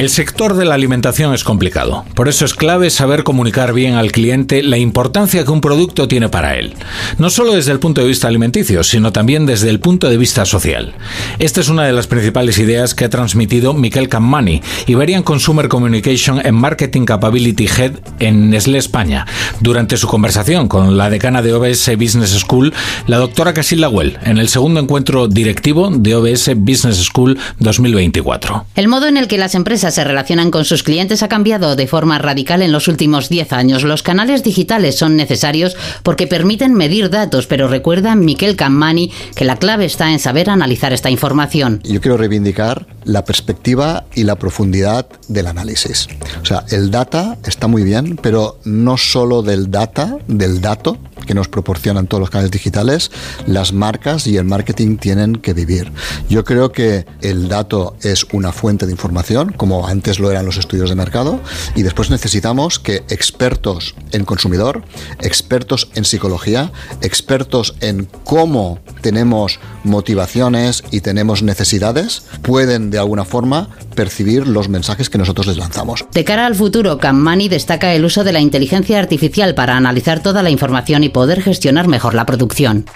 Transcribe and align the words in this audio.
El 0.00 0.08
sector 0.08 0.56
de 0.56 0.64
la 0.64 0.76
alimentación 0.76 1.34
es 1.34 1.44
complicado, 1.44 2.06
por 2.14 2.30
eso 2.30 2.46
es 2.46 2.54
clave 2.54 2.88
saber 2.88 3.22
comunicar 3.22 3.74
bien 3.74 3.96
al 3.96 4.12
cliente 4.12 4.62
la 4.62 4.78
importancia 4.78 5.44
que 5.44 5.50
un 5.50 5.60
producto 5.60 6.08
tiene 6.08 6.30
para 6.30 6.56
él, 6.56 6.72
no 7.18 7.28
solo 7.28 7.52
desde 7.52 7.72
el 7.72 7.80
punto 7.80 8.00
de 8.00 8.06
vista 8.06 8.26
alimenticio, 8.26 8.82
sino 8.82 9.12
también 9.12 9.44
desde 9.44 9.68
el 9.68 9.78
punto 9.78 10.08
de 10.08 10.16
vista 10.16 10.46
social. 10.46 10.94
Esta 11.38 11.60
es 11.60 11.68
una 11.68 11.84
de 11.84 11.92
las 11.92 12.06
principales 12.06 12.56
ideas 12.56 12.94
que 12.94 13.04
ha 13.04 13.10
transmitido 13.10 13.74
Miquel 13.74 14.08
Cammani, 14.08 14.62
Iberian 14.86 15.22
Consumer 15.22 15.68
Communication 15.68 16.38
and 16.38 16.52
Marketing 16.52 17.04
Capability 17.04 17.66
Head 17.66 17.92
en 18.20 18.48
Nestlé 18.48 18.78
España, 18.78 19.26
durante 19.60 19.98
su 19.98 20.08
conversación 20.08 20.66
con 20.66 20.96
la 20.96 21.10
decana 21.10 21.42
de 21.42 21.52
OBS 21.52 21.94
Business 21.98 22.30
School, 22.38 22.72
la 23.06 23.18
doctora 23.18 23.52
Casilda 23.52 23.90
Well, 23.90 24.18
en 24.24 24.38
el 24.38 24.48
segundo 24.48 24.80
encuentro 24.80 25.28
directivo 25.28 25.90
de 25.90 26.14
OBS 26.14 26.52
Business 26.56 27.04
School 27.04 27.38
2024. 27.58 28.64
El 28.76 28.88
modo 28.88 29.06
en 29.06 29.18
el 29.18 29.28
que 29.28 29.36
las 29.36 29.54
empresas 29.54 29.89
se 29.90 30.04
relacionan 30.04 30.50
con 30.50 30.64
sus 30.64 30.82
clientes 30.82 31.22
ha 31.22 31.28
cambiado 31.28 31.76
de 31.76 31.86
forma 31.86 32.18
radical 32.18 32.62
en 32.62 32.72
los 32.72 32.88
últimos 32.88 33.28
10 33.28 33.52
años. 33.52 33.82
Los 33.82 34.02
canales 34.02 34.42
digitales 34.42 34.96
son 34.96 35.16
necesarios 35.16 35.76
porque 36.02 36.26
permiten 36.26 36.74
medir 36.74 37.10
datos, 37.10 37.46
pero 37.46 37.68
recuerda 37.68 38.14
Miquel 38.14 38.56
Cammani 38.56 39.12
que 39.34 39.44
la 39.44 39.56
clave 39.56 39.84
está 39.84 40.12
en 40.12 40.18
saber 40.18 40.50
analizar 40.50 40.92
esta 40.92 41.10
información. 41.10 41.80
Yo 41.84 42.00
quiero 42.00 42.16
reivindicar 42.16 42.86
la 43.04 43.24
perspectiva 43.24 44.04
y 44.14 44.24
la 44.24 44.36
profundidad 44.36 45.06
del 45.28 45.46
análisis. 45.46 46.08
O 46.42 46.44
sea, 46.44 46.64
el 46.70 46.90
data 46.90 47.38
está 47.44 47.66
muy 47.66 47.82
bien, 47.82 48.18
pero 48.22 48.58
no 48.64 48.96
solo 48.96 49.42
del 49.42 49.70
data, 49.70 50.18
del 50.26 50.60
dato 50.60 50.98
que 51.30 51.34
nos 51.36 51.46
proporcionan 51.46 52.08
todos 52.08 52.20
los 52.22 52.30
canales 52.30 52.50
digitales, 52.50 53.12
las 53.46 53.72
marcas 53.72 54.26
y 54.26 54.36
el 54.36 54.42
marketing 54.42 54.96
tienen 54.96 55.36
que 55.36 55.54
vivir. 55.54 55.92
Yo 56.28 56.44
creo 56.44 56.72
que 56.72 57.06
el 57.20 57.46
dato 57.46 57.94
es 58.02 58.26
una 58.32 58.50
fuente 58.50 58.84
de 58.84 58.90
información, 58.90 59.52
como 59.56 59.86
antes 59.86 60.18
lo 60.18 60.28
eran 60.32 60.44
los 60.44 60.56
estudios 60.56 60.90
de 60.90 60.96
mercado, 60.96 61.38
y 61.76 61.84
después 61.84 62.10
necesitamos 62.10 62.80
que 62.80 63.04
expertos 63.10 63.94
en 64.10 64.24
consumidor, 64.24 64.82
expertos 65.20 65.88
en 65.94 66.04
psicología, 66.04 66.72
expertos 67.00 67.76
en 67.80 68.08
cómo 68.24 68.80
tenemos 69.00 69.60
motivaciones 69.84 70.82
y 70.90 71.00
tenemos 71.00 71.44
necesidades, 71.44 72.24
pueden 72.42 72.90
de 72.90 72.98
alguna 72.98 73.24
forma 73.24 73.68
percibir 73.94 74.48
los 74.48 74.68
mensajes 74.68 75.08
que 75.08 75.18
nosotros 75.18 75.46
les 75.46 75.58
lanzamos. 75.58 76.04
De 76.12 76.24
cara 76.24 76.46
al 76.46 76.56
futuro, 76.56 76.98
Cammani 76.98 77.48
destaca 77.48 77.94
el 77.94 78.04
uso 78.04 78.24
de 78.24 78.32
la 78.32 78.40
inteligencia 78.40 78.98
artificial 78.98 79.54
para 79.54 79.76
analizar 79.76 80.24
toda 80.24 80.42
la 80.42 80.50
información 80.50 81.04
y 81.04 81.08
poder 81.20 81.42
gestionar 81.42 81.86
mejor 81.86 82.14
la 82.14 82.24
producción. 82.24 82.86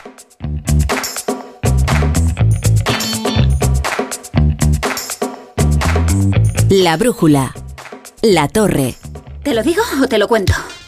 La 6.71 6.97
brújula. 6.97 7.55
La 8.23 8.49
torre. 8.49 8.95
¿Te 9.43 9.53
lo 9.53 9.63
digo 9.63 9.83
o 10.03 10.07
te 10.07 10.17
lo 10.17 10.27
cuento? 10.27 10.55